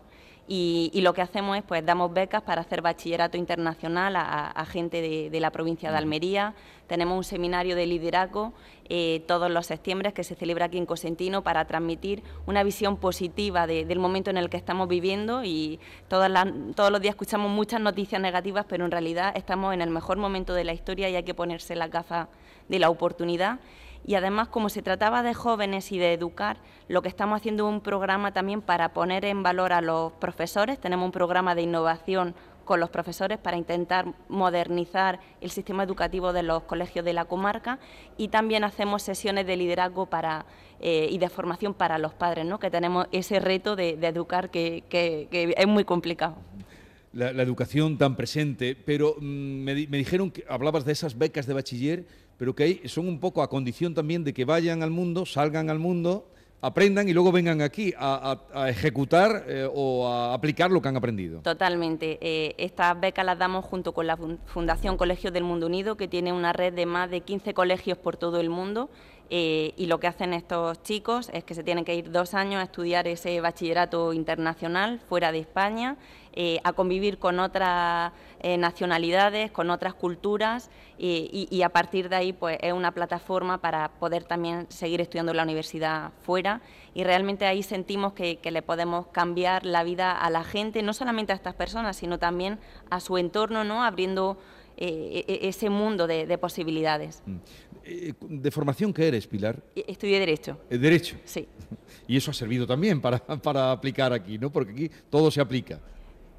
Y, 0.53 0.91
y, 0.93 1.03
lo 1.03 1.15
que 1.15 1.23
hacemos 1.23 1.57
es, 1.57 1.63
pues, 1.63 1.87
damos 1.87 2.13
becas 2.13 2.43
para 2.43 2.63
hacer 2.63 2.83
bachillerato 2.83 3.37
internacional 3.37 4.17
a, 4.17 4.49
a 4.49 4.67
gente 4.67 5.01
de, 5.01 5.31
de, 5.31 5.39
la 5.39 5.53
provincia 5.53 5.93
de 5.93 5.99
Almería. 5.99 6.55
Tenemos 6.89 7.17
un 7.17 7.23
seminario 7.23 7.77
de 7.77 7.87
liderazgo 7.87 8.53
eh, 8.89 9.23
todos 9.29 9.49
los 9.49 9.67
septiembre 9.67 10.13
que 10.13 10.25
se 10.25 10.35
celebra 10.35 10.65
aquí 10.65 10.77
en 10.77 10.87
Cosentino 10.87 11.45
para 11.45 11.65
transmitir 11.67 12.25
una 12.47 12.65
visión 12.65 12.97
positiva 12.97 13.69
de, 13.69 13.85
del 13.85 14.01
momento 14.01 14.31
en 14.31 14.37
el 14.39 14.51
que 14.51 14.57
estamos 14.57 14.89
viviendo 14.89 15.45
y 15.45 15.79
todas 16.09 16.29
las, 16.29 16.49
todos 16.75 16.91
los 16.91 17.01
días 17.01 17.13
escuchamos 17.13 17.49
muchas 17.49 17.81
noticias 17.81 18.21
negativas, 18.21 18.67
pero 18.69 18.85
en 18.85 18.91
realidad 18.91 19.33
estamos 19.37 19.73
en 19.73 19.83
el 19.83 19.91
mejor 19.91 20.19
momento 20.19 20.53
de 20.53 20.65
la 20.65 20.73
historia 20.73 21.09
y 21.09 21.15
hay 21.15 21.23
que 21.23 21.35
ponerse 21.35 21.77
las 21.77 21.93
gafas 21.93 22.27
de 22.69 22.81
la 22.81 22.91
oportunidad 22.91 23.61
y 24.11 24.17
además 24.17 24.49
como 24.49 24.71
se 24.71 24.83
trataba 24.83 25.23
de 25.23 25.35
jóvenes 25.35 25.93
y 25.93 25.99
de 26.01 26.13
educar, 26.13 26.57
lo 26.89 27.01
que 27.01 27.09
estamos 27.09 27.37
haciendo 27.37 27.69
es 27.69 27.73
un 27.73 27.81
programa 27.81 28.33
también 28.33 28.61
para 28.61 28.93
poner 28.93 29.25
en 29.25 29.45
valor 29.45 29.73
a 29.73 29.81
los 29.81 30.11
profesores, 30.15 30.81
tenemos 30.81 31.07
un 31.07 31.13
programa 31.13 31.55
de 31.55 31.63
innovación 31.63 32.35
con 32.65 32.81
los 32.81 32.91
profesores 32.91 33.39
para 33.39 33.57
intentar 33.57 34.13
modernizar 34.29 35.21
el 35.41 35.53
sistema 35.53 35.85
educativo 35.85 36.33
de 36.33 36.43
los 36.43 36.65
colegios 36.65 37.05
de 37.05 37.13
la 37.13 37.27
comarca 37.27 37.79
y 38.17 38.27
también 38.27 38.65
hacemos 38.65 39.05
sesiones 39.05 39.47
de 39.47 39.57
liderazgo 39.57 40.07
para, 40.07 40.45
eh, 40.81 41.07
y 41.09 41.19
de 41.19 41.29
formación 41.29 41.73
para 41.73 41.97
los 41.97 42.13
padres, 42.13 42.45
¿no? 42.45 42.59
que 42.59 42.69
tenemos 42.69 43.07
ese 43.13 43.39
reto 43.39 43.77
de, 43.77 43.91
educar 43.91 44.51
que, 44.51 44.83
que, 44.89 45.55
es 45.57 45.67
muy 45.69 45.85
complicado. 45.85 46.35
La, 47.13 47.31
educación 47.43 47.97
tan 47.97 48.17
presente, 48.17 48.75
pero 48.75 49.15
mmm, 49.21 49.63
me, 49.63 49.75
me, 49.87 49.99
dijeron 49.99 50.33
que 50.33 50.45
hablabas 50.49 50.85
de 50.85 50.91
esas 50.91 51.17
becas 51.17 51.47
de 51.47 51.55
bachiller, 51.55 52.07
pero 52.41 52.55
que 52.55 52.89
son 52.89 53.07
un 53.07 53.21
poco 53.21 53.43
a 53.43 53.51
condición 53.51 53.93
también 53.93 54.25
de 54.25 54.33
que 54.33 54.47
vayan 54.47 54.83
al 54.83 54.89
mundo, 54.89 55.27
salgan 55.27 55.69
al 55.69 55.79
mundo, 55.79 56.27
aprendan 56.63 57.07
y 57.07 57.13
luego 57.13 57.33
vengan 57.33 57.61
aquí 57.61 57.93
a 57.99 58.67
ejecutar 58.67 59.45
eh, 59.47 59.69
o 59.71 60.09
a 60.09 60.33
aplicar 60.33 60.71
lo 60.71 60.81
que 60.81 60.89
han 60.89 60.97
aprendido. 60.97 61.43
Totalmente. 61.43 62.19
Eh, 62.23 62.55
estas 62.57 62.99
becas 62.99 63.27
las 63.27 63.39
damos 63.39 63.67
junto 63.67 63.93
con 63.93 64.07
la 64.07 64.17
Fundación 64.47 64.97
Colegios 64.97 65.35
del 65.35 65.45
Mundo 65.45 65.67
Unido, 65.67 65.99
que 65.99 66.09
tiene 66.09 66.33
una 66.33 66.55
red 66.55 66.73
de 66.73 66.87
más 66.87 67.11
de 67.11 67.21
15 67.21 67.53
colegios 67.53 67.99
por 67.99 68.17
todo 68.17 68.41
el 68.41 68.49
mundo. 68.49 68.89
Eh, 69.29 69.75
y 69.77 69.85
lo 69.85 70.01
que 70.01 70.07
hacen 70.07 70.33
estos 70.33 70.83
chicos 70.83 71.31
es 71.35 71.45
que 71.45 71.55
se 71.55 71.63
tienen 71.63 71.85
que 71.85 71.95
ir 71.95 72.11
dos 72.11 72.33
años 72.33 72.61
a 72.61 72.65
estudiar 72.65 73.07
ese 73.07 73.39
bachillerato 73.43 74.15
internacional 74.15 74.99
fuera 75.11 75.31
de 75.31 75.41
España, 75.41 75.99
eh, 76.33 76.61
a 76.63 76.73
convivir 76.73 77.19
con 77.19 77.41
otras 77.41 78.13
eh, 78.41 78.57
nacionalidades, 78.57 79.51
con 79.51 79.69
otras 79.69 79.95
culturas 79.95 80.71
y, 80.97 81.49
y, 81.51 81.63
a 81.63 81.71
partir 81.71 82.09
de 82.09 82.17
ahí 82.17 82.33
pues 82.33 82.57
es 82.61 82.73
una 82.73 82.93
plataforma 82.93 83.59
para 83.59 83.91
poder 83.99 84.23
también 84.23 84.67
seguir 84.69 85.01
estudiando 85.01 85.33
en 85.33 85.39
la 85.39 85.43
universidad 85.43 86.13
fuera 86.23 86.61
y 86.95 87.03
realmente 87.03 87.47
ahí 87.47 87.63
sentimos 87.63 88.13
que, 88.13 88.37
que 88.37 88.51
le 88.53 88.63
podemos 88.63 89.09
cambiar 89.09 89.67
la 89.67 89.83
vida 89.83 90.13
a 90.13 90.31
la 90.31 90.45
gente, 90.45 90.83
no 90.83 90.93
solamente 90.93 91.33
a 91.33 91.37
estas 91.37 91.55
personas, 91.55 91.97
sino 91.97 92.19
también 92.19 92.61
a 92.91 93.01
su 93.01 93.19
entorno, 93.19 93.65
¿no? 93.65 93.83
abriendo 93.83 94.39
eh, 94.77 95.41
ese 95.43 95.69
mundo 95.69 96.07
de, 96.07 96.27
de 96.27 96.39
posibilidades. 96.39 97.23
¿De 98.21 98.51
formación 98.51 98.93
qué 98.93 99.09
eres, 99.09 99.27
Pilar? 99.27 99.63
Estudié 99.75 100.21
Derecho. 100.21 100.59
¿Derecho? 100.69 101.17
Sí. 101.25 101.49
Y 102.07 102.17
eso 102.17 102.33
ha 102.33 102.35
servido 102.35 102.67
también 102.67 103.01
para, 103.01 103.19
para 103.19 103.71
aplicar 103.71 104.13
aquí, 104.13 104.37
¿no? 104.37 104.51
Porque 104.51 104.73
aquí 104.73 104.91
todo 105.09 105.31
se 105.31 105.41
aplica. 105.41 105.79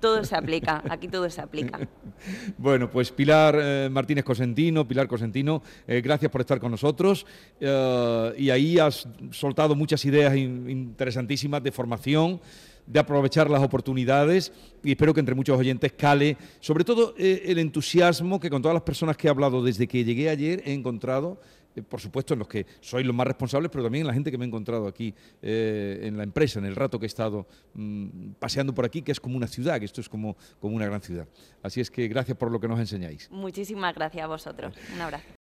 Todo 0.02 0.24
se 0.26 0.36
aplica, 0.36 0.84
aquí 0.90 1.08
todo 1.08 1.30
se 1.30 1.42
aplica. 1.42 1.80
bueno, 2.58 2.90
pues 2.90 3.12
Pilar 3.12 3.56
eh, 3.62 3.88
Martínez 3.92 4.26
Cosentino, 4.26 4.88
Pilar 4.88 5.08
Cosentino, 5.08 5.62
eh, 5.88 6.02
gracias 6.02 6.32
por 6.32 6.42
estar 6.42 6.60
con 6.60 6.72
nosotros. 6.72 7.26
Eh, 7.60 8.34
y 8.36 8.50
ahí 8.50 8.80
has 8.80 9.08
soltado 9.30 9.76
muchas 9.76 10.04
ideas 10.06 10.36
in 10.36 10.68
interesantísimas 10.68 11.62
de 11.62 11.72
formación, 11.72 12.42
de 12.88 13.00
aprovechar 13.00 13.48
las 13.48 13.62
oportunidades 13.62 14.52
y 14.84 14.90
espero 14.90 15.14
que 15.14 15.20
entre 15.20 15.36
muchos 15.36 15.58
oyentes 15.58 15.94
cale, 15.94 16.36
sobre 16.60 16.84
todo 16.84 17.14
el 17.18 17.60
entusiasmo 17.60 18.40
que 18.40 18.50
con 18.50 18.64
todas 18.64 18.74
las 18.74 18.84
personas 18.84 19.16
que 19.16 19.28
he 19.28 19.30
hablado 19.30 19.64
desde 19.64 19.88
que 19.88 20.04
llegué 20.04 20.30
ayer 20.30 20.64
he 20.66 20.74
encontrado 20.74 21.40
por 21.88 22.02
supuesto, 22.02 22.34
en 22.34 22.40
los 22.40 22.48
que 22.48 22.66
sois 22.80 23.06
los 23.06 23.16
más 23.16 23.28
responsables, 23.28 23.72
pero 23.72 23.84
también 23.84 24.02
en 24.02 24.08
la 24.08 24.14
gente 24.14 24.32
que 24.32 24.38
me 24.38 24.46
he 24.46 24.48
encontrado 24.48 24.88
aquí 24.88 25.14
eh, 25.42 26.02
en 26.04 26.18
la 26.18 26.24
empresa, 26.24 26.60
en 26.60 26.66
el 26.66 26.76
rato 26.76 27.00
que 27.00 27.06
he 27.06 27.08
estado 27.08 27.48
mm, 27.74 28.32
paseando 28.40 28.74
por 28.74 28.86
aquí, 28.86 29.02
que 29.02 29.12
es 29.12 29.20
como 29.20 29.38
una 29.38 29.48
ciudad, 29.48 29.80
que 29.80 29.86
esto 29.86 30.02
es 30.02 30.10
como, 30.10 30.36
como 30.60 30.76
una 30.76 30.86
gran 30.86 31.02
ciudad. 31.02 31.28
Así 31.64 31.80
es 31.80 31.90
que 31.90 32.08
gracias 32.08 32.38
por 32.38 32.52
lo 32.52 32.60
que 32.60 32.68
nos 32.68 32.80
enseñáis. 32.80 33.30
Muchísimas 33.32 33.96
gracias 33.96 34.24
a 34.24 34.28
vosotros. 34.28 34.76
Un 34.94 35.02
abrazo. 35.02 35.26